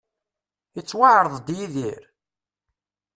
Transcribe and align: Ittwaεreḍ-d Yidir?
Ittwaεreḍ-d 0.79 1.47
Yidir? 1.57 2.03